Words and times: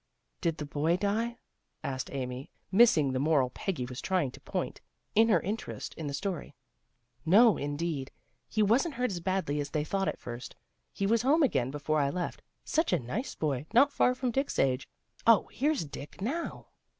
"Did 0.41 0.57
the 0.57 0.65
boy 0.65 0.97
die?" 0.97 1.37
asked 1.83 2.09
Amy, 2.11 2.49
missing 2.71 3.11
the 3.13 3.19
moral 3.19 3.51
Peggy 3.51 3.85
was 3.85 4.01
trying 4.01 4.31
to 4.31 4.41
point, 4.41 4.81
in 5.13 5.29
her 5.29 5.39
inter 5.39 5.73
est 5.73 5.93
in 5.95 6.07
the 6.07 6.13
story." 6.15 6.55
No, 7.23 7.55
indeed. 7.55 8.09
He 8.49 8.63
wasn't 8.63 8.95
hurt 8.95 9.11
as 9.11 9.19
badly 9.19 9.59
as 9.59 9.69
they 9.69 9.83
thought 9.83 10.07
at 10.07 10.17
first. 10.17 10.55
He 10.91 11.05
was 11.05 11.21
home 11.21 11.43
again 11.43 11.69
before 11.69 11.99
I 11.99 12.09
left, 12.09 12.41
such 12.63 12.91
a 12.91 12.97
nice 12.99 13.35
boy, 13.35 13.67
not 13.75 13.93
far 13.93 14.15
from 14.15 14.31
Dick's 14.31 14.57
age. 14.57 14.87
here's 15.51 15.85
Dick 15.85 16.19
now." 16.19 16.69